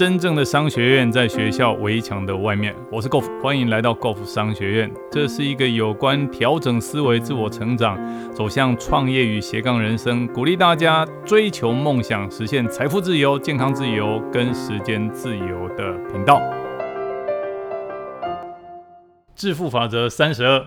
[0.00, 2.74] 真正的商学院在学校围墙的外面。
[2.90, 4.90] 我是 Golf，欢迎来到 Golf 商学院。
[5.12, 7.98] 这是一个有关调整思维、自我成长、
[8.32, 16.40] 走向创业与斜杠人生，鼓励大家追求梦想、实现财富自由、健康自由跟时间自由的频道。
[19.36, 20.64] 致富法则三十二：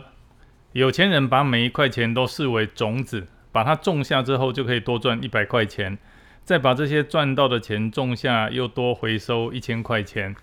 [0.73, 5.97] 有钱人把每一块钱都视为种子，把它种下之后，就可以多赚一百块钱。
[6.44, 10.36] 再把这些赚到的钱种下，又多回收一千块钱。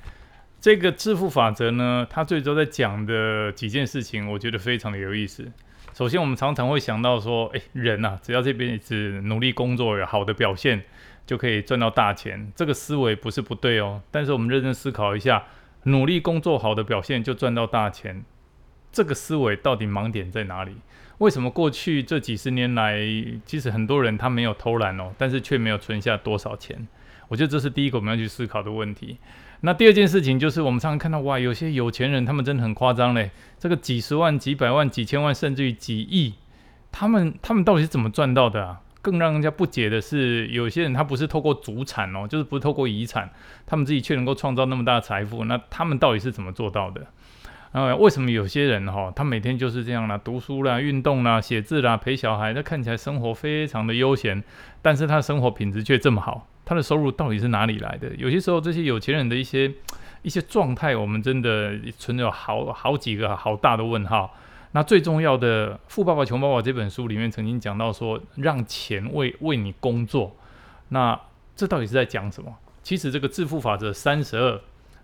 [0.61, 5.51] 这个致富法则呢，它最终在讲的几件事情，我觉得非常的有意思。
[5.95, 10.83] 首先，我们常常会想到说，诶，人呐，只要这辈子努力工作，有好的表现，
[11.27, 12.53] 就可以赚到大钱。
[12.55, 15.45] 这个思维不是不对哦，但是我们认真思考一下，
[15.85, 18.25] 努力工作好的表现就赚到大钱，
[18.93, 20.77] 这个思维到底盲点在哪里？
[21.21, 22.99] 为什么过去这几十年来，
[23.45, 26.89] 其实很多人他没有偷懒哦，但是却没有存下多少钱？
[27.29, 29.19] 我觉得这是第一个我们要去思考的问题。
[29.61, 36.33] 那第二件事情就是，我们常常看到哇，有些有钱人他们真的很夸张嘞，这个几十万、几百万、几千万，甚至于几亿，
[36.91, 38.81] 他们他们到底是怎么赚到的啊？
[39.03, 43.31] 更让人家不解的是，有些人他不是透过祖产哦，就是不透过遗产，
[43.67, 47.07] 他们自己却能够创造那么大的财富，那他们到底是怎么做到的？
[47.73, 54.43] 啊，为什么有些人哈，他每天就是这样啦，读书啦、运动啦、写字啦、陪小孩，他看起来生活非常的悠闲，
[54.83, 58.13] 但是他的生活品质却这么好，他的收入到底是哪里来的？
[58.17, 59.73] 有些时候，这些有钱人的一些
[60.23, 64.35] 一些状态，我们真的存有好好几个好大的问号。
[64.73, 70.37] 那最重要的《富爸爸穷爸爸》这本书里面曾经讲到说，让钱为为你工作，
[70.89, 71.19] 那
[71.55, 72.53] 这到底是在讲什么？
[72.83, 74.61] 其实这个致富法则三十二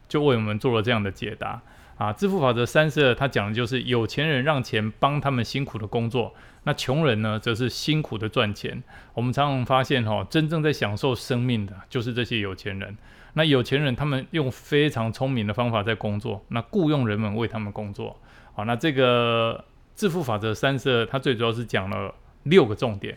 [0.08, 1.62] 就为我们做了这样的解答。
[1.96, 8.82] 啊，致富法则三十二，他讲的就是有钱人让钱帮他们辛苦的工作，那穷人呢，则是辛苦的赚钱。
[9.14, 12.94] 我们常常发现，哈，真正在享受生命的就是这些有钱人。
[13.32, 18.18] 那有钱人他们用非常聪明的方法在工作，那雇佣人们为他们工作。
[18.52, 23.16] 好，那这个致富法则三十二，它最主要是讲了六个重点。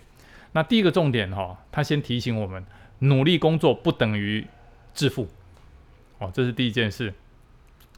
[0.54, 2.66] 那第一个重点，哈，他先提醒我们，
[3.00, 4.48] 努力工作不等于
[4.94, 5.28] 致富。
[6.20, 7.14] 哦，这是第一件事。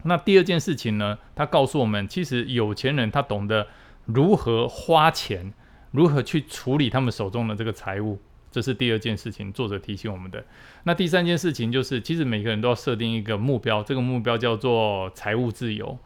[0.04, 1.18] 那第二件事情呢？
[1.36, 3.68] 他告诉我们，其实有钱人他懂得
[4.06, 5.54] 如何花钱，
[5.92, 8.20] 如何去处理他们手中的这个财务，
[8.52, 9.52] 这是第二件事情。
[9.54, 10.44] 作者提醒我们的。
[10.84, 15.98] 那第三件事情就是，其实每个人都要设定一个目标，这个目标叫做财务自由。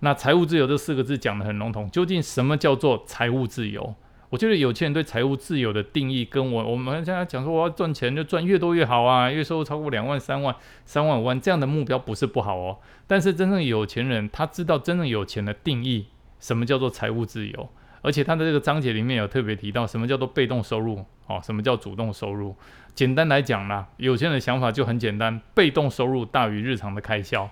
[0.00, 3.94] 那财务自由这四个字讲得很笼统，究竟什么叫做财务自由？
[4.34, 10.52] 我觉得有钱人对财务自由的定义，跟我我们现在讲说我要赚钱就赚越多越好啊，月收入超过两万、三万、
[10.84, 12.78] 三万五万这样的目标不是不好哦。
[13.06, 16.08] 但是真正有钱人他知道真正有钱的定义，
[16.40, 17.68] 什么叫做财务自由，
[18.02, 22.56] 而且他的这个章节里面有特别提到什么叫做被动收入哦，什么叫主动收入。
[22.92, 27.48] 简单来讲呢，有钱人的想法就很简单，被动收入大于日常的开销。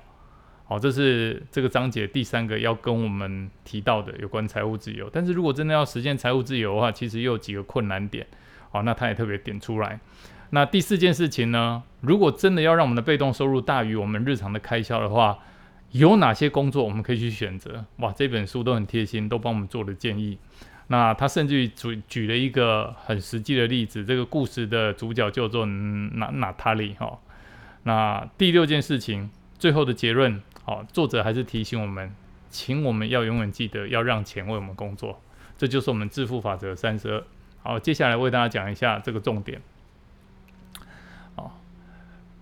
[0.72, 5.06] 好，这是这个章节第三个要跟我们提到的有关财务自由。
[5.12, 8.26] 但是如果真的要实现财务自由的话，其实又有几个困难点。
[8.70, 10.00] 好，那他也特别点出来。
[10.48, 11.82] 那第四件事情呢？
[12.00, 15.38] 如果真的要让我们的被动收入大于我们日常的开销的话，
[15.90, 17.84] 有哪些工作我们可以去选择？
[17.98, 20.38] 哇，这本书都很贴心，都帮我们做了建议。
[20.86, 27.18] 那他甚至于举举了一个很实际的例子，这个故事的主角叫做娜娜塔莉哈。
[27.82, 29.28] 那第六件事情，
[29.58, 30.40] 最后的结论。
[30.64, 32.14] 好，作者还是提醒我们，
[32.48, 35.20] 请我们要永远记得要让钱为我们工作，
[35.58, 37.24] 这就是我们致富法则三十二。
[37.62, 39.60] 好，接下来为大家讲一下这个重点。
[41.34, 41.60] 好，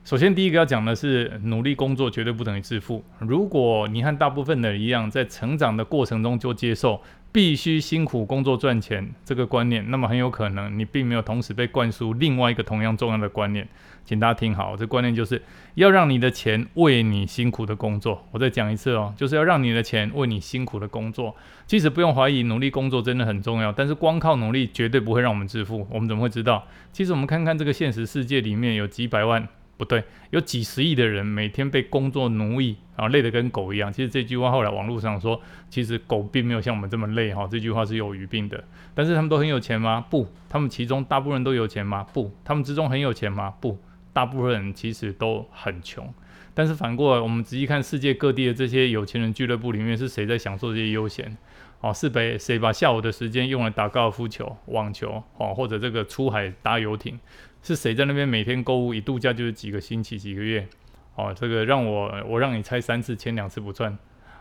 [0.04, 3.04] 首先第一个要讲的是，努力工作绝对不等于致富。
[3.18, 7.02] 如果你和大部分的人一样，在成长的过程中就接受。
[7.32, 13.68] 必须辛苦工作赚钱这个观念，那么很有可能你并没有同时被灌输另外一个同样重要的观念，
[14.04, 15.40] 请大家听好，这观念就是
[15.74, 18.26] 要让你的钱为你辛苦的工作。
[18.32, 21.36] 我再讲一次哦，就是要让你的钱为你辛苦的工作。
[21.66, 25.86] 其实不用怀疑，努力工作真的很重要，但是光靠努力绝对不会让我们致富。
[25.88, 26.66] 我们怎么会知道？
[26.92, 29.46] 其实我们看看这个现实世界里面有几百万。
[29.80, 33.90] 不对，有几十亿的人每天被工作奴役，然后累得跟狗一样。
[33.90, 35.40] 其实这句话后来网络上说，
[35.70, 37.48] 其实狗并没有像我们这么累哈。
[37.50, 38.62] 这句话是有语病的。
[38.94, 40.04] 但是他们都很有钱吗？
[40.10, 42.06] 不，他们其中大部分人都有钱吗？
[42.12, 43.54] 不，他们之中很有钱吗？
[43.58, 43.78] 不，
[44.12, 46.12] 大部分人其实都很穷。
[46.52, 51.34] 但是反过来，我们仔细看世界各地的这些有钱人俱乐部里面，是谁在享受这些悠闲？
[51.80, 57.18] 哦，是被谁把下午的时间用来打高尔夫球、网球，哦，或者这个出海搭游艇？
[57.62, 60.66] 是谁在那边每天购物一度假就是几个星期几个月？
[61.14, 63.96] 哦，这个让我我让你猜三次签两次不赚。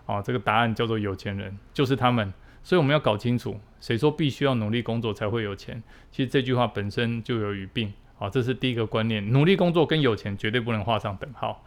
[0.06, 2.34] 哦，这个答案叫做有钱人，就是他们。
[2.62, 5.82] 所以我们要搞清楚，谁说必须要努力工作才会有钱？
[6.12, 7.92] 其实这句话本身就有语病。
[8.18, 11.64] 好，这是第一个观念，努力工作跟有钱绝对不能画上等号。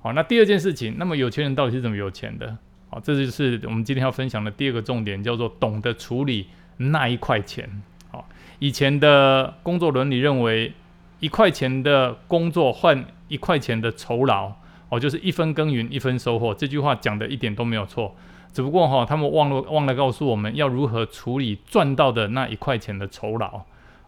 [0.00, 2.56] 好，那第二件事情，那么有钱人到底是怎么有钱的？
[2.88, 7.82] 好，这就是我们今天要分享的第二个重点，叫做懂得处理那一块钱。
[8.10, 8.28] 好，
[8.60, 10.72] 以前的工作伦理认为，
[11.20, 14.52] 一块钱的工作换一块钱的酬劳，
[14.88, 16.54] 哦，就是一分耕耘一分收获。
[16.54, 18.14] 这句话讲的一点都没有错，
[18.52, 23.62] 只不过哈，他们忘了忘了告诉我们要如何处理赚到的那一块钱的酬劳。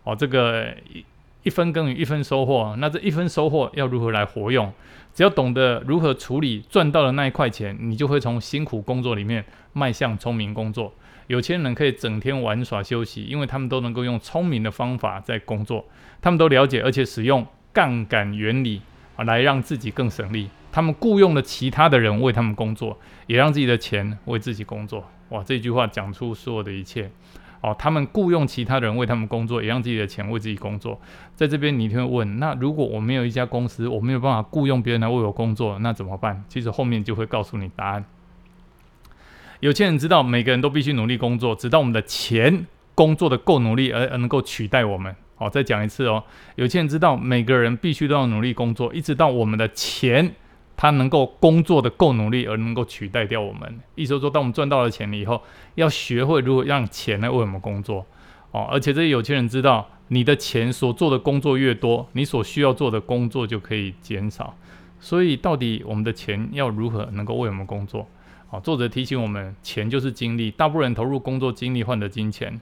[0.04, 1.04] 哦，这个一
[1.44, 4.72] 一分耕耘一分收获，那这一分收获要如何来活用？
[5.14, 10.92] 只要懂得如何处理赚到的那一块钱，你就会从辛苦工作里面迈向聪明工作。
[11.26, 15.84] 有钱人可以整天玩耍休息，因为他们都能够用聪明的方法在工作。
[16.20, 18.82] 他们都了解，而且使用杠杆原理
[19.16, 20.50] 啊，来让自己更省力。
[20.70, 25.04] 他们雇佣了其他的人为他们工作，也让自己的钱为自己工作。
[25.30, 27.10] 哇，这句话讲出所有的一切。
[27.60, 31.00] 哦，他们雇佣其他人为他们工作，也让自己的钱为自己工作。
[31.34, 36.44] 在这边，你一定会问：那如果我没有一家公司，我没有办法雇佣别人来为我工作，那怎么办？
[36.48, 38.04] 其实后面就会告诉你答案。
[39.58, 45.16] 有钱人知道，每个人都必须努力工作，直到我们的钱工作的够努力，而而能够取代我们。
[45.38, 46.22] 好，再讲一次哦。
[46.56, 50.34] 有钱人知道，每个人必须都要努力工作，一直到我们的钱。
[50.80, 53.80] 他能够工作的够努力，而能够取代掉我们。
[53.96, 55.42] 意思说，当我们赚到了钱了以后，
[55.74, 58.06] 要学会如何让钱来为我们工作
[58.52, 58.68] 哦。
[58.70, 64.56] 而且这些有钱人知道，你的钱所做的工作越多，你所需要做的工作就可以减少。
[65.00, 68.06] 所以，到底我们的钱要如何能够为我们工作？
[68.50, 70.48] 哦，作者提醒我们，钱就是精力。
[70.48, 72.60] 大部分人投入工作精力换得金钱，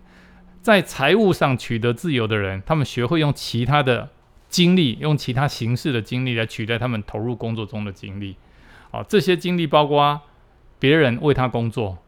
[0.66, 4.10] 在财务上取得自由的人，他们学会用其他的。
[4.48, 8.36] 精力用其他形式的精力来取代他们投入工作中的精力，
[8.90, 10.20] 啊，这些精力包括
[10.78, 11.98] 别人为他工作，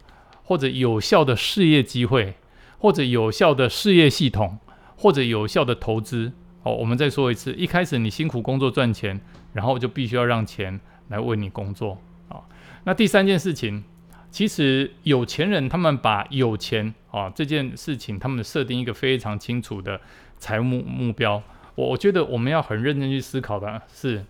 [0.45, 2.35] 或者有效的事业机会，
[2.79, 4.59] 或者有效的事业系统，
[4.97, 6.33] 或者有效的投资。
[6.63, 9.21] 哦，我们再说一次，一开始你辛苦工作赚钱，
[9.53, 12.01] 然后就必须要让钱来为你工作。
[12.29, 12.43] 啊，
[12.85, 13.85] 那第三件事情，
[14.31, 20.01] 其实有钱人他们把有钱啊这件事情，他们设定一个非常清楚的
[20.39, 21.43] 财务目标。
[21.75, 24.25] 我我觉得我们要很认真去思考的是，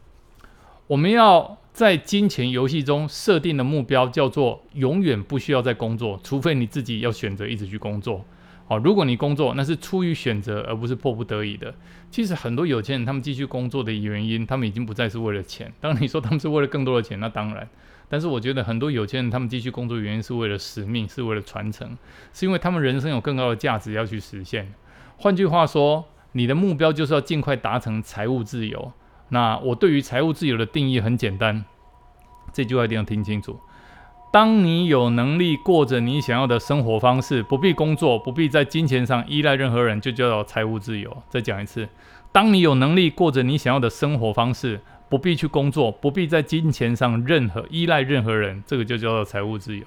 [0.86, 8.24] 我们要在金钱游戏中设定的目标叫做永远不需要再工作，除非你自己要选择一直去工作。
[8.66, 11.74] 好，如果你工作，那是出于选择而不是迫不得已的。
[12.10, 15.72] 其实很多有钱人他们继续工作的原因，他们已经不再是为了钱。
[15.80, 17.68] 当你说他们是为了更多的钱，那当然。
[18.08, 21.96] 但是我觉得很多有钱人他们继续工作原因是为了使命，是为了传承，
[22.32, 24.72] 是因为他们人生有更高的价值要去实现。
[25.16, 26.04] 换句话说。
[26.32, 28.92] 你的目标就是要尽快达成财务自由。
[29.30, 31.64] 那我对于财务自由的定义很简单，
[32.52, 33.58] 这句话一定要听清楚。
[34.30, 41.16] 当你有能力过着你想要的生活方式，不必工作，不必在金钱上依赖任何人，就叫做财务自由。
[41.30, 41.88] 再讲一次，
[42.30, 49.84] 当你有能力过着你想要的生活方式，不必去工作，不必在金钱上任何依赖任何人，这个就叫做财务自由。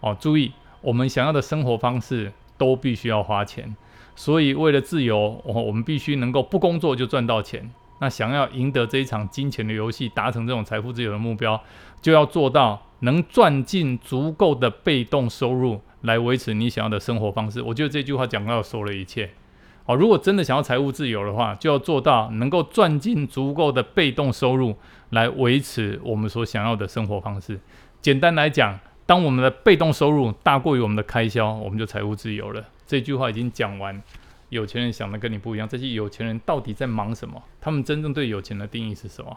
[0.00, 3.74] 哦，注意，我们想要的生活方式都必须要花钱。
[4.16, 7.70] 所以，为了自由，我我们必须能够不工作就赚到钱。
[8.00, 11.60] 那想要赢得这一场金钱的游戏，达成这种财富自由的目标，
[12.00, 17.60] 就要做到能赚进足够的被动收入来维持你想要的生活方式。
[17.62, 19.30] 我觉得这句话讲到说了一切。
[19.86, 24.74] 好，如果真的想要财务自由的话，就要做到能够赚进足够的被动收入
[25.10, 27.60] 来维持我们所想要的生活方式。
[28.00, 32.64] 简单来讲，当我们的被动收入大过于我们的开销，我们就财务自由了。
[32.86, 34.02] 这句话已经讲完，
[34.48, 35.68] 有钱人想的跟你不一样。
[35.68, 37.42] 这些有钱人到底在忙什么？
[37.60, 39.36] 他们真正对有钱的定义是什么？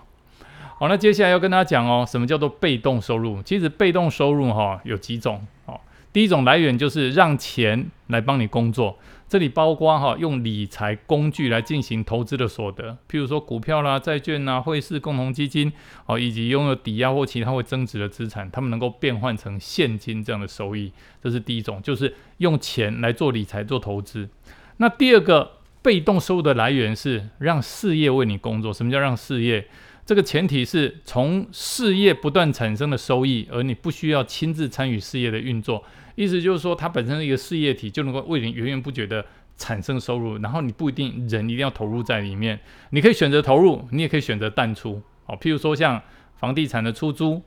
[0.79, 3.43] 好，那接下来要跟大家讲哦，什么叫做被动收入？
[3.43, 5.77] 其实被动收入哈有几种哦。
[6.13, 8.97] 第一种来源就是让钱来帮你工作。
[9.29, 15.71] 这里包括哈用理财工具来进行投资的所得，譬如说股票啦、债券啦、汇市共同基金，
[16.05, 24.29] 哦，以及拥有抵押或其他会增值的资产，他们能够变换成现金这样的收益，这是第一种，就是用钱来做理财、做投资。
[24.77, 28.71] 那第二个被动收入的来源是让事业为你工作。
[28.71, 29.67] 什么叫让事业？
[30.05, 35.83] 这个前提是从事业不断产生的收益，而你不需要亲自参与事业的运作。
[36.17, 39.23] 意思就是说，它本身是一个事业体，就能够为你源源不绝的
[39.55, 40.39] 产生收入。
[40.39, 42.59] 然后你不一定人一定要投入在里面，
[42.89, 44.99] 你可以选择投入，你也可以选择淡出。
[45.27, 46.01] 哦，譬如说像
[46.35, 47.43] 房地产的出租，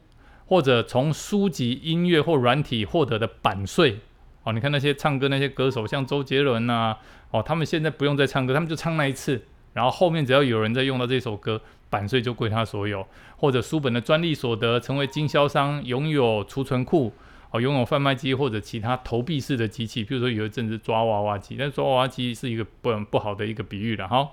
[0.46, 3.98] 或者从书籍、音乐或软体获得的版税。
[4.44, 6.96] 哦，你看那些唱歌那些歌手，像周杰伦呐，
[7.32, 11.60] 哦，他们现在不用再唱歌，他们就唱那一次，然后后面只要有人在用到这首歌，
[11.90, 13.04] 版税就归他所有。
[13.36, 17.12] 或者书本的专利所得，成为经销商，拥有储存库。
[17.50, 24.28] 哦，拥有贩卖机或者其他投币式的机器，比如说有一阵子抓娃娃机，但抓娃娃机是一个不不好的一个比喻了哈。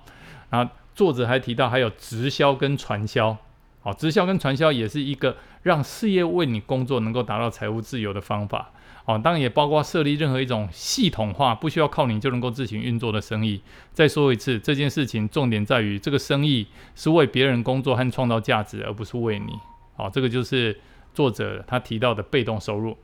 [0.50, 3.36] 然后作者还提到还有直销跟传销，
[3.80, 8.70] 好，直销跟传销也是一个让事业为你工作，能够达到财务自由的方法。
[9.04, 13.62] 哦，当然也包括设立任何一种系统化，不需要靠你就能够自行运作的生意。
[13.94, 19.54] 再说一次，这件事情重点在于这个生意是为别人工作和创造价值，而不是为你。
[19.96, 20.78] 哦，这个就是
[21.14, 22.96] 作者他提到的被动收入。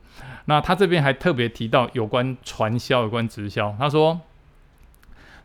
[0.45, 3.75] 那他这边还特别提到有关传销、有关直销。
[3.77, 4.21] 他说，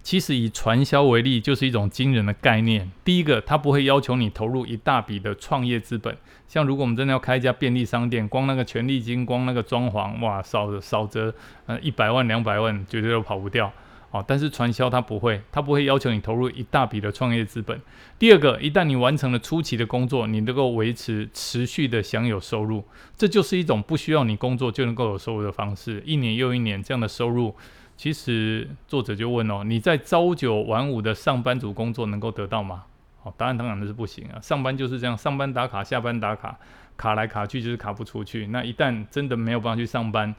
[0.02, 2.90] 其实以传销为例，就是一种惊人的概念。
[3.05, 6.17] 第一个，他不会要求你投入一大笔的创业资本。
[6.49, 11.35] 像如果我们真的要开一家便利商店，光那个权利金，光那个装潢，哇，少少则
[11.67, 13.73] 呃一百万两百万，绝对都跑不掉
[14.11, 14.25] 哦。
[14.26, 17.81] 但是传销它不会，它不会要求你投入一大笔的创业资本。
[18.19, 22.85] 第二个，一旦你完成了初期的工作，你能够维持持续的享有收入，
[23.17, 26.02] 这就是一种不需要你工作就能够有收入的方式。
[26.05, 27.55] 一年又一年这样的收入，
[27.97, 32.85] 其实作者就问哦，你在朝九晚五的上班族工作能够得到吗？
[33.23, 34.40] 哦，答案当然是不行啊！
[34.40, 36.59] 上班就是这样，上班打卡，下班打卡，
[36.97, 38.47] 卡来卡去就是卡不出去。
[38.47, 40.35] 那一旦真的没有办法去上班，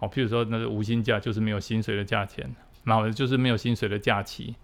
[0.00, 2.54] 哦，譬如说那是无薪假，就是没有薪水的价钱，
[2.86, 4.54] 那就是没有薪水的假期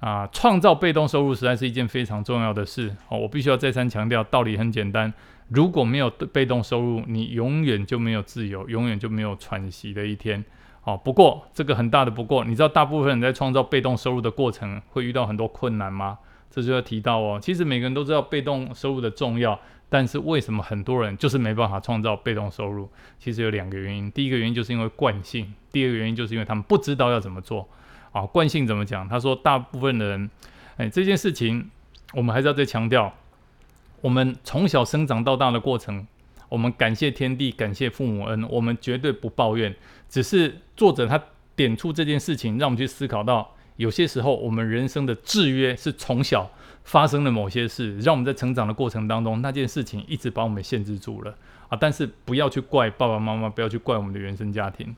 [0.00, 0.26] 啊。
[0.32, 3.18] 创造被动收入实在是一件非常重要的事哦。
[3.18, 5.12] 我必须要再三强调，道理很简单，
[5.48, 10.44] 如果没有被动收入，你永远就没有自由，永远就没有喘息的一天。
[10.84, 16.18] 哦，不过这个很大的不过，你知道大部分人在创造被动收入的过程会遇到很多困难吗？
[16.54, 22.86] 这就要提到哦，其实每个人都知道被动收入的重要，但是为什么很多人就是没办法创造被动收入？
[23.18, 27.66] 其实有两个原因，第一个原因就是因为惯性，第二个原因就是因为他们不知道要怎么做。
[28.12, 29.08] 啊，惯性怎么讲？
[29.08, 30.30] 他说，大部分的人，
[30.76, 31.70] 哎，这件事情
[32.12, 33.10] 我们还是要再强调，
[34.02, 36.06] 我们从小生长到大的过程，
[36.50, 39.74] 我们感谢天地，感谢父母恩，我们绝对不抱怨。
[40.10, 41.18] 只是作者他
[41.56, 43.50] 点出这件事情，让我们去思考到。
[43.76, 46.50] 有些时候，我们人生的制约是从小
[46.84, 51.34] 发生的某些事，让我们在成长的过程当中，那件事情一直把我们限制住了
[51.68, 51.78] 啊！
[51.80, 54.94] 但是不要去怪爸爸妈妈，不要去怪我们的原生家庭。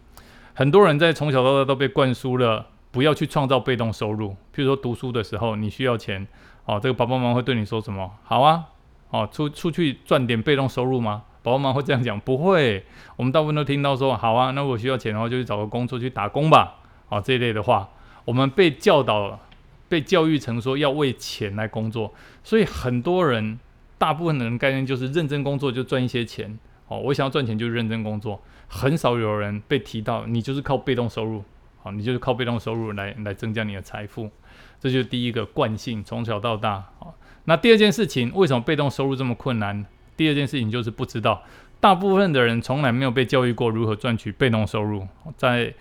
[0.54, 4.30] 很多人在从小到大都被灌输了，不要去创造被动收入。
[4.54, 6.26] 譬如说读书的时候，你需要钱
[6.64, 8.10] 哦，这个爸爸妈妈会对你说什么？
[8.24, 8.64] 好啊，
[9.10, 11.24] 哦，出出去赚点被动收入吗？
[11.42, 12.18] 爸爸妈妈会这样讲？
[12.20, 12.84] 不会，
[13.16, 16.76] 我们大部分都听到说，好啊，那我需要钱的话，就去找个工作去打工吧，
[17.08, 17.88] 哦，这一类的话。
[18.24, 19.40] 我们被教导、
[19.88, 23.58] 被教育成说要为钱来工作，所以很多人、
[23.98, 26.58] 大部分的人概念就是认真工作就赚一些钱。
[26.88, 31.42] 哦，我想要赚钱就认真工作，很少有人被提到你就是靠被动收入，
[31.82, 34.30] 好，你就是靠被动收入来来增加你的财富。
[34.78, 36.84] 这就是第一个惯性，从小到大。
[36.98, 37.14] 好，
[37.44, 39.86] 那第二件事情，为什么被动收入这么困难？
[40.16, 41.42] 第二件事情就是不知道，
[41.80, 45.74] 大部分的人从来没有被教育过如何赚取被动收入，在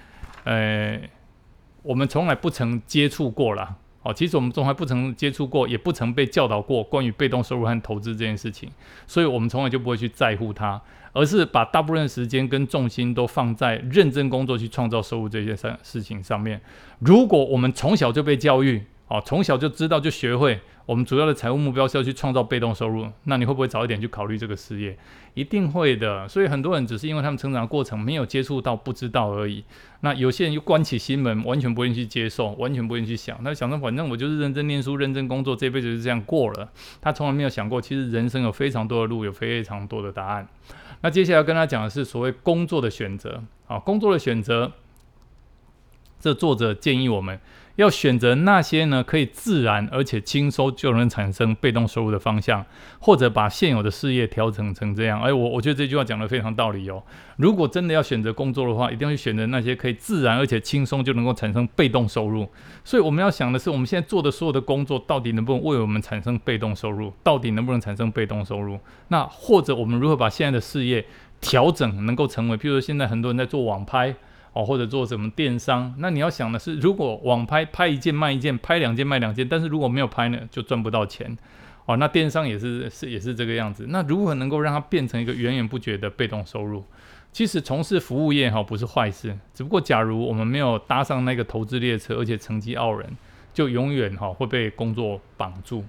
[0.43, 0.99] 呃。
[1.83, 3.77] 我们从来不曾接触过了。
[4.01, 8.69] 哦，其实我们从来不曾接触过，也不曾被教导过关于被动收入和投资这件事情，
[9.07, 10.81] 所以我们从来就不会去在乎它，
[11.13, 16.59] 而是把大部分时间跟重心都放在认真工作去创造收入这件事事情上面。
[16.99, 20.59] 如果我们从小就被教育，哦，从小就知道就学会。
[20.85, 24.97] 我们主要的财务目标是要去创造被动收入，那你会不会早一点去考虑这个事业？
[25.33, 26.27] 一定会的。
[26.27, 29.63] 所以很多人只是因为他们成长的过程没有接触到，不知道而已。
[30.01, 33.41] 那有些人又关起心门，完全不愿意去接受，完全不愿意去想。
[33.41, 36.69] 他想着反正我就是认真念书、认真工作，这辈子就这样过了。
[37.01, 40.45] 他从来没有想过，其实人生有非常多的路，有非常多的答案。
[41.01, 44.73] 那接下来跟他讲的是所谓工作的选择啊，工作的选择。
[46.19, 47.39] 这作者建议我们。
[47.75, 52.63] 要选择那些呢可以自然而且轻松就能产生被动收入的方向，
[52.99, 55.19] 或者把现有的事业调整成这样。
[55.21, 57.01] 哎，我我觉得这句话讲的非常道理哦。
[57.37, 62.47] 如果真的要选择工作的话，一定要去选择那些可以自然而且轻松就能够产生被动收入。
[62.83, 67.11] 所以我们要想的是，我们现在做的所有的工作到底能不能为我们产生被动收入？
[67.23, 68.79] 到底能不能产生被动收入？
[69.07, 71.03] 那或者我们如何把现在的事业
[71.41, 74.15] 调整，能够成为，譬如说现在很多人在做网拍。
[74.53, 75.93] 哦，或者做什么电商？
[75.97, 81.37] 那你要想的是，如果网拍拍一件卖一件，拍两件卖两件，但是如果没有拍呢，就赚不到钱。
[81.85, 83.87] 哦，那电商也是是也是这个样子。
[83.89, 86.83] 那如何能够让它变成一个源源不绝的被动收入？
[87.31, 93.09] 其实从事服务业哈不是坏事，只不过假如我们没有搭上那个投资列车，而且成绩傲人，
[93.53, 95.83] 就永远哈会被工作绑住。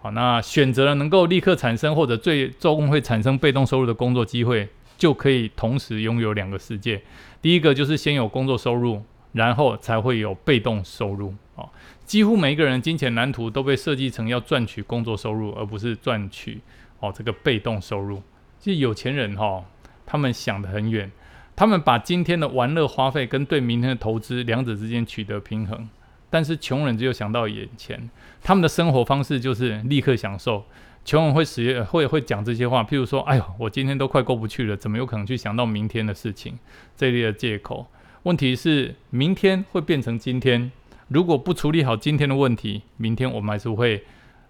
[0.00, 4.68] 好，那选择了能够立刻产生或者最终会产生被动收入的工作机会。
[4.96, 7.02] 就可以同时拥有两个世界。
[7.40, 11.34] 第一个就是先有工作收入，然后才会有被动收入。
[11.54, 11.68] 哦，
[12.04, 16.60] 几乎每一个人金钱蓝图都被设计成要赚取工作收入，而不是赚取
[17.00, 18.22] 哦这个被动收入。
[18.58, 19.64] 其实有钱人哈，
[20.04, 21.10] 他们想得很远，
[21.54, 25.88] 他们把今天的玩乐花费跟对明天的投资两者之间取得平衡。
[26.28, 28.10] 但是穷人只有想到眼前，
[28.42, 30.64] 他们的生活方式就是立刻享受。
[31.06, 36.58] 穷人会使会会讲这些话，譬如说：“哎呦，我今天都快过不去了，怎么有可能去想到明天的事情？”
[36.98, 37.86] 这类的借口。
[38.24, 40.72] 问题是，明天会变成今天，
[41.06, 44.04] 如果不处理好今天的问题，明天我们还是会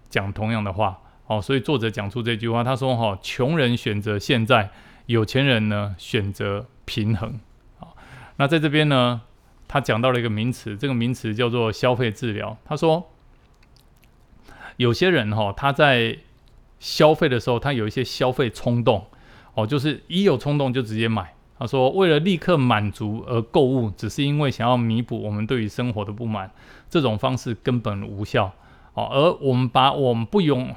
[0.09, 0.99] 讲同样的话。
[1.27, 4.71] 哦，所以作者讲出这句话，他说：“哈，穷人选择现在，
[5.05, 7.39] 有钱人呢选择平衡。”
[7.77, 7.95] 好，
[8.37, 9.21] 那在这边呢，
[9.67, 12.57] 他讲到了一个名词，这个名词叫做消费治疗。
[12.65, 13.11] 他说，
[14.77, 16.17] 有些人哈，他在
[16.79, 19.05] 消费的时候，他有一些消费冲动，
[19.53, 21.33] 哦，就是一有冲动就直接买。
[21.59, 26.51] 他说，为了立刻满足而购物，只是因为想要弥补我们对于生活的不满，
[26.87, 28.51] 这种方式根本无效。
[28.93, 30.75] 哦，而我们把我们不拥，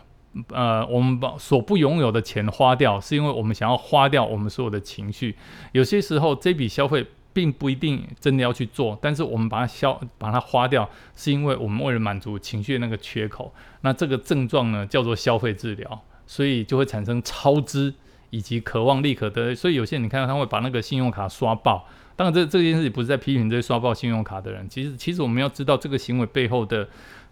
[0.48, 5.36] 呃，我们把所不拥有的钱花掉，是因为我们想要花掉我们所有的情绪。
[5.72, 13.52] 有些时候，这笔消费并不一定真的要去做，但是我们把它消，把它花掉，是因为我们为了满足情绪那个缺口。
[13.82, 17.94] 那这个症状呢，叫做消费治疗，所以就会产生超支
[18.30, 19.54] 以及渴望立刻得。
[19.54, 21.86] 所以有些人你看到他会把那个信用卡刷爆。
[22.16, 24.68] 当然，这这件事情不是在批评这些刷爆信用卡的人。
[24.68, 26.86] 其实，其实我们要知道这个行为背后的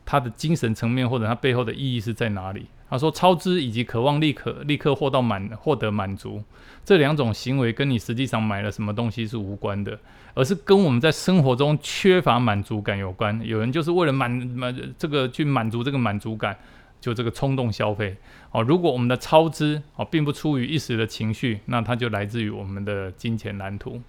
[0.06, 2.66] 他的精神层面或者他背后的意义是在哪里。
[2.90, 6.42] 他说，超支以及渴望立刻立刻获到满获得满足
[6.84, 9.98] 这两种行为，跟你实际上买了什么东西是无关的，
[10.32, 13.38] 而是跟我们在生活中缺乏满足感有关。
[13.44, 16.56] 有人就是为了满满这个去满足这个满足感，
[16.98, 18.16] 就这个冲动消费。
[18.52, 24.00] 哦，如果我们的超支哦并不出于一时的情绪，那它就来自于我们的金钱蓝图。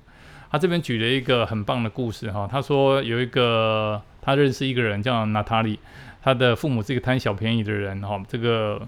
[0.49, 5.77] 他这边举了一个很棒的故事哈，他说有一个他认识一个人叫娜塔莉。
[6.21, 8.81] 他的父母是一个贪小便宜的人，哈，这个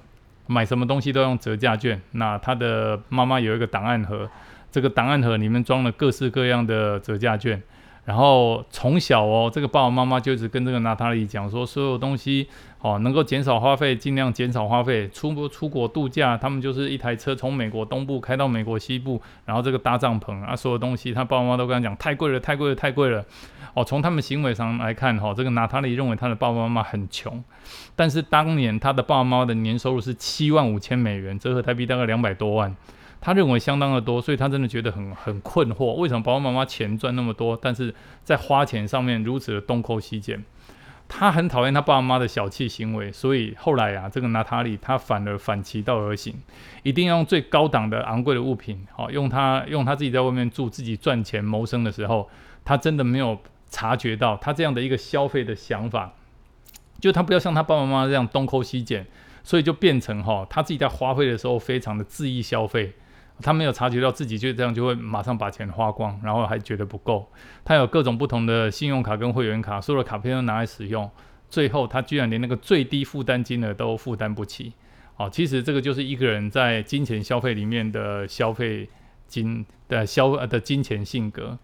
[0.47, 2.01] 买什么东西都用折价券。
[2.11, 4.29] 那他的妈妈有一个档案盒，
[4.71, 7.61] 这个档案盒里面装了各式各样的折价券。
[8.11, 12.45] 然后从小哦，这个爸爸妈妈就一直跟这个娜塔莉讲说，所有东西
[12.81, 15.07] 哦能够减少花费，尽量减少花费。
[15.13, 23.23] 出国出国度假，他们就是一台车从美国东部开到美国西部，然后这个搭帐篷啊，所有东西他爸爸妈妈都跟他讲太贵了，太贵了，太贵了。
[23.73, 27.41] 哦，从他们行为上来看，哈，这个娜塔莉认为他的爸爸妈妈很穷，
[27.95, 32.75] 但是当年他的爸爸妈妈的年收入是七万五千美元，折合台币大概两百多万。
[33.21, 40.43] 他认为相当的多，所以他真的觉得很很困惑，为什么爸爸妈妈钱赚那么多，但是在花钱上面如此的东抠西捡？
[41.07, 46.33] 他很讨厌他爸爸妈妈的小气行为，所以后来啊，这个娜塔莉他反而反其道而行，
[46.83, 52.29] 一定要用最高档的昂贵的物品，好用他用他自己在外面住，自己赚钱谋生的时候，
[52.63, 53.37] 他真的没有
[53.69, 56.13] 察觉到他这样的一个消费的想法，
[56.99, 59.05] 就他不要像他爸爸妈妈这样东抠西捡，
[59.43, 62.93] 所以就变成哈他自己在花费的时候非常的恣意消费。
[63.41, 67.29] 他没有察觉到自己就这样就会马上把钱花光，然后还觉得不够。
[67.65, 71.09] 他有各种不同的信用卡跟会员卡，所有的卡片都拿来使用，
[71.49, 74.73] 最后他居然连那个最低负担金额都负担不起。
[75.15, 78.87] 好，其实这个就是一个人在金钱消费里面的消费
[79.27, 81.57] 金的消的金钱性格。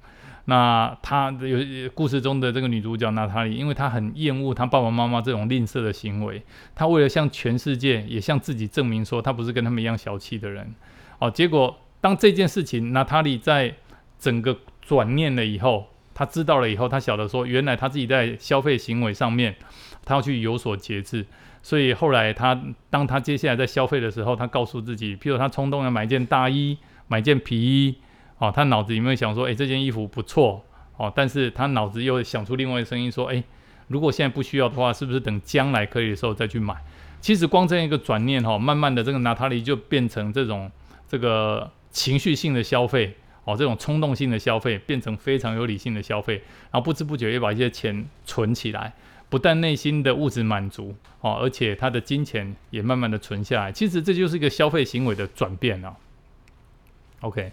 [0.50, 1.58] 那他有
[1.94, 6.42] 故事中的这个女主角娜塔莉，因为她很厌恶她爸爸妈妈这种吝啬的行为，
[6.74, 10.74] 她为了向全世界也向自己证明说，她不是跟他们一样小气的人。
[11.20, 13.74] 哦，结果当这件事情娜塔莉在
[14.20, 19.56] 整个转念了以后，他知道了以后，他晓得说，原来他自己在消费行为上面，
[20.06, 21.26] 他要去有所节制。
[21.64, 26.78] 所以后来他当他接下来在消费的时候，他告诉自己，譬如他冲动要买一件大衣、
[27.08, 27.96] 买件皮衣，
[28.38, 30.64] 哦，他脑子里面想说，诶，这件衣服不错，
[30.98, 33.44] 哦，但是他脑子又想出另外一声音说，诶，
[33.88, 36.76] 如果现在不需要的话，是不是等将来可以的时候再去买？
[37.20, 40.72] 其实光这样一个转念，哈，慢慢的这个娜塔莉就变成这种。
[41.08, 43.16] 这个情绪性的消费，
[43.46, 46.36] 哦，这种冲动性的消费变成非常有理性的消费，
[46.72, 48.94] 然后不知不觉也把一些钱存起来，
[49.30, 53.72] 不但内心的物质满足，哦，而且他的金钱也慢慢的存下来。
[53.72, 55.96] 其实这就是一个消费行为的转变啊。
[57.22, 57.52] OK，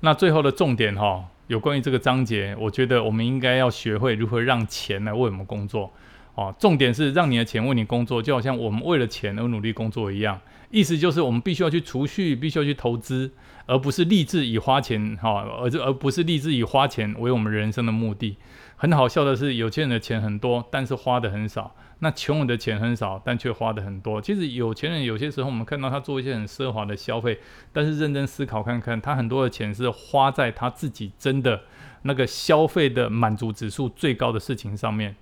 [0.00, 5.92] 那最后的重点哈，有关于这个章节，我觉得我们应该要学会如何让钱来为我们工作。
[6.34, 10.40] 哦，重点是让你的钱为你工作，就好像我们为了钱而努力工作一样。
[10.74, 13.30] 意思就是，我们必须要去储蓄，必须要去投资，
[13.66, 18.36] 而不是立志以花钱哈，而而不是立志以花钱为我们人生的目的。
[18.74, 24.20] 很好笑的是，有钱人的钱很多，但是花的很少；那穷人的钱很少，但却花的很多。
[24.20, 27.38] 其实有钱人有些时候我们看到他做一些很奢华的消费，
[27.72, 31.62] 但是认真思考看看，他很多的钱是花在他自己真的
[32.02, 35.14] 那个消费的满足指数最高的事情上面。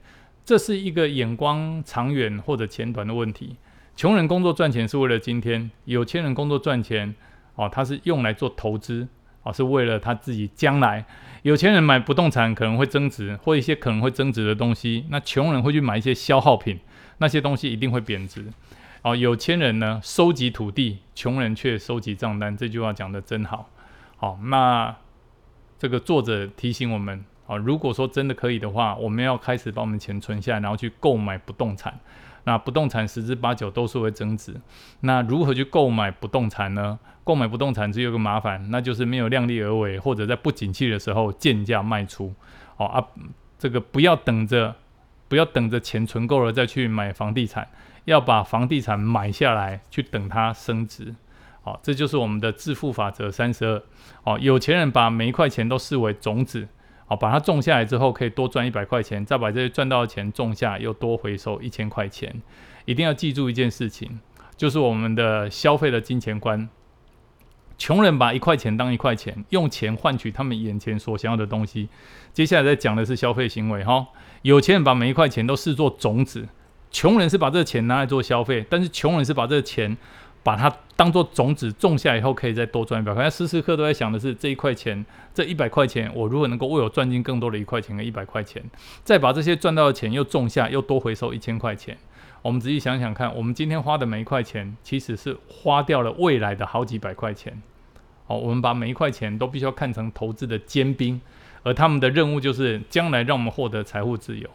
[0.46, 3.56] 这是一个眼光长远或者前短的问题。
[3.94, 7.14] 穷人工作赚钱是为了今天，有钱人工作赚钱，
[7.54, 9.06] 哦，他是用来做投资，
[9.42, 11.04] 哦，是为了他自己将来。
[11.42, 16.80] 有钱人买不动产可能会增值，或一些可能会增值的东西，那穷人会去买一些消耗品，
[17.18, 18.46] 那些东西一定会贬值。
[19.02, 22.56] 哦，有钱人呢收集土地，穷人却收集账单。
[22.56, 23.68] 这句话讲的真好。
[24.16, 24.96] 好，那
[25.76, 31.98] 这个作者提醒我们，啊，如果说真的可以的话，我们要开始把我们钱存下来，然后去购买不动产。
[32.44, 34.52] 那不动产十之八九都是会增值。
[35.00, 36.98] 那如何去购买不动产呢？
[37.22, 42.34] 购买不动产只有个麻烦，那就是没有量力而为，或者在不景气的时候贱价卖出。
[42.78, 43.06] 哦啊，
[43.58, 44.74] 这个不要等着，
[45.28, 47.68] 不要等着钱存够了再去买房地产，
[48.06, 51.14] 要把房地产买下来，去等它升值。
[51.62, 53.82] 好，这就是我们的致富法则三十二。
[54.24, 56.66] 哦，有钱人把每一块钱都视为种子。
[57.16, 62.42] 把它种下来之后，可以多赚一百块钱，再把这些赚到的钱种下，又多回收一千块钱。
[62.84, 64.20] 一定要记住一件事情，
[64.56, 66.68] 就是我们的消费的金钱观。
[67.78, 71.88] 穷人把一块钱当一块钱，用钱换取他们眼前所想要的东西。
[72.32, 74.06] 接下来再讲的是消费行为哈。
[74.42, 76.48] 有钱人把每一块钱都视作种子，
[76.90, 79.96] 穷人是把这个钱拿来做消费，但是穷人是把这个钱。
[80.44, 80.68] 把它
[81.02, 83.24] 当做种子种下以后，可以再多赚一百块。
[83.24, 88.62] 他时时刻都在想的是这一块钱，这一百块钱，我如果能够为我赚进更多的一块钱跟一百块钱，
[89.02, 91.98] 再把这些赚到的钱又种下，又多回收一千块钱。
[92.40, 97.60] 我们仔细想想看，我们今天花的每一块钱，其实是花掉了未来的好几百块钱。
[98.28, 101.20] 好，我们把每一块钱都必须要看成投资的尖兵，
[101.64, 104.48] 而他们的任务就是将来让我们获得财务自由。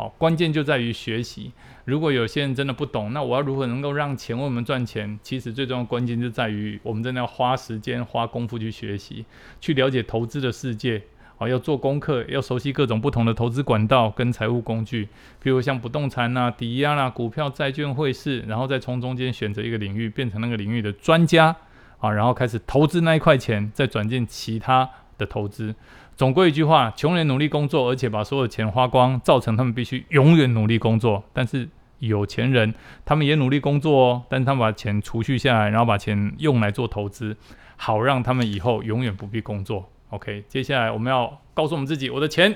[0.00, 1.52] 好，关键就在于学习。
[1.84, 5.20] 如果有些人真的不懂，那我要如何能够让钱为我们赚钱？
[5.22, 9.26] 其实最重要的关键就在于我们真的要花时间、花功夫去学习，
[9.60, 11.02] 去了解投资的世界。
[11.36, 15.06] 好，要做功课，要熟悉各种不同的投资管道跟财务工具，
[15.38, 21.54] 比如像不动产呐、抵押啦、股票、债券、汇市，然后再从中间选择一个领域，变成那个领域的专家
[21.98, 25.74] 啊，然后开始投资那一块钱，再转进其他的投资。
[26.20, 31.24] 总归一句话，穷人努力工作，而且把所有钱花光，造成他们必须永远努力工作。
[31.32, 31.66] 但是
[31.98, 32.74] 有钱人，
[33.06, 37.34] 他们也努力工作哦，但是他们把钱储蓄下来，然后把钱用来做投资，
[37.78, 39.88] 好让他们以后永远不必工作。
[40.10, 42.54] OK，接下来我们要告诉我们自己，我的钱，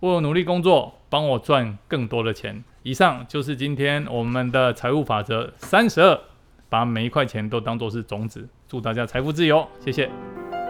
[0.00, 2.64] 为我努力工作，帮我赚更多的钱。
[2.82, 6.18] 以上就是今天我们的财务法则三十二，
[6.68, 8.48] 把每一块钱都当做是种子。
[8.66, 10.10] 祝大家财富自由，谢谢。